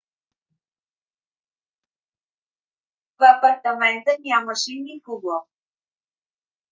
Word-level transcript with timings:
в 3.19 3.21
апартамента 3.35 4.11
нямаше 4.19 4.71
никого 4.75 5.37